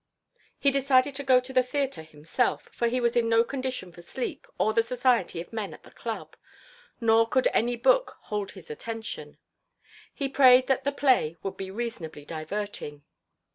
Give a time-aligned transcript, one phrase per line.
[0.57, 4.01] He decided to go to the theater himself, for he was in no condition for
[4.01, 6.35] sleep or the society of men at the club,
[6.99, 9.37] nor could any book hold his attention.
[10.11, 13.03] He prayed that the play would be reasonably diverting.